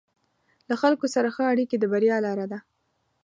له 0.69 0.75
خلکو 0.81 1.05
سره 1.15 1.27
ښه 1.35 1.43
اړیکې 1.53 1.77
د 1.79 1.83
بریا 1.91 2.17
لاره 2.25 2.45
ده. 2.51 2.59